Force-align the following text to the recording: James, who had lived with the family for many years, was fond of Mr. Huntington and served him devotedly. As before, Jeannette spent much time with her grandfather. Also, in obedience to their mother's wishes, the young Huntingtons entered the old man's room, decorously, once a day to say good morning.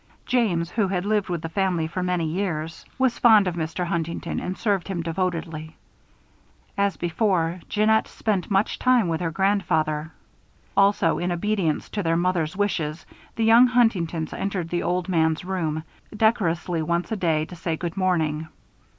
James, 0.25 0.71
who 0.71 0.87
had 0.87 1.05
lived 1.05 1.29
with 1.29 1.43
the 1.43 1.49
family 1.49 1.85
for 1.85 2.01
many 2.01 2.25
years, 2.25 2.85
was 2.97 3.19
fond 3.19 3.47
of 3.47 3.53
Mr. 3.53 3.85
Huntington 3.85 4.39
and 4.39 4.57
served 4.57 4.87
him 4.87 5.03
devotedly. 5.03 5.75
As 6.75 6.97
before, 6.97 7.59
Jeannette 7.69 8.07
spent 8.07 8.49
much 8.49 8.79
time 8.79 9.09
with 9.09 9.21
her 9.21 9.29
grandfather. 9.29 10.11
Also, 10.75 11.19
in 11.19 11.31
obedience 11.31 11.87
to 11.89 12.01
their 12.01 12.17
mother's 12.17 12.57
wishes, 12.57 13.05
the 13.35 13.45
young 13.45 13.67
Huntingtons 13.67 14.33
entered 14.33 14.69
the 14.69 14.81
old 14.81 15.07
man's 15.07 15.45
room, 15.45 15.83
decorously, 16.17 16.81
once 16.81 17.11
a 17.11 17.15
day 17.15 17.45
to 17.45 17.55
say 17.55 17.77
good 17.77 17.95
morning. 17.95 18.47